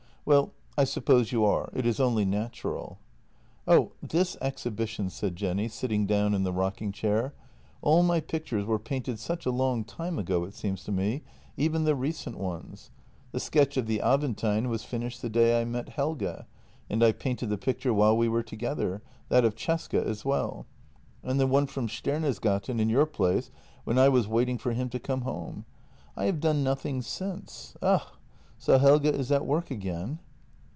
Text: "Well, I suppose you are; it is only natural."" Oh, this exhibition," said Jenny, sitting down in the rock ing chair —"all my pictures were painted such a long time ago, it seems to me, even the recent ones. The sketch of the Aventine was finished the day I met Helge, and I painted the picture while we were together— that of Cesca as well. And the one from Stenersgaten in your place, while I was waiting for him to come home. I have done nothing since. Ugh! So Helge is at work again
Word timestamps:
"Well, 0.31 0.51
I 0.77 0.83
suppose 0.83 1.31
you 1.31 1.43
are; 1.45 1.71
it 1.73 1.83
is 1.83 1.99
only 1.99 2.25
natural."" 2.25 2.99
Oh, 3.67 3.93
this 4.03 4.37
exhibition," 4.39 5.09
said 5.09 5.35
Jenny, 5.35 5.67
sitting 5.67 6.05
down 6.05 6.35
in 6.35 6.43
the 6.43 6.53
rock 6.53 6.79
ing 6.79 6.91
chair 6.91 7.33
—"all 7.81 8.03
my 8.03 8.19
pictures 8.19 8.63
were 8.63 8.77
painted 8.77 9.17
such 9.17 9.47
a 9.47 9.51
long 9.51 9.83
time 9.83 10.19
ago, 10.19 10.43
it 10.43 10.53
seems 10.53 10.83
to 10.83 10.91
me, 10.91 11.23
even 11.57 11.85
the 11.85 11.95
recent 11.95 12.37
ones. 12.37 12.91
The 13.31 13.39
sketch 13.39 13.77
of 13.77 13.87
the 13.87 13.99
Aventine 13.99 14.69
was 14.69 14.83
finished 14.83 15.23
the 15.23 15.29
day 15.29 15.59
I 15.59 15.65
met 15.65 15.89
Helge, 15.89 16.45
and 16.87 17.03
I 17.03 17.13
painted 17.13 17.49
the 17.49 17.57
picture 17.57 17.93
while 17.93 18.15
we 18.15 18.29
were 18.29 18.43
together— 18.43 19.01
that 19.29 19.43
of 19.43 19.55
Cesca 19.55 20.05
as 20.05 20.23
well. 20.23 20.67
And 21.23 21.39
the 21.39 21.47
one 21.47 21.65
from 21.65 21.87
Stenersgaten 21.87 22.79
in 22.79 22.89
your 22.89 23.07
place, 23.07 23.49
while 23.85 23.99
I 23.99 24.07
was 24.07 24.27
waiting 24.27 24.59
for 24.59 24.73
him 24.73 24.87
to 24.89 24.99
come 24.99 25.21
home. 25.21 25.65
I 26.15 26.25
have 26.25 26.39
done 26.39 26.63
nothing 26.63 27.01
since. 27.01 27.75
Ugh! 27.81 28.03
So 28.63 28.77
Helge 28.77 29.07
is 29.07 29.31
at 29.31 29.47
work 29.47 29.71
again 29.71 30.19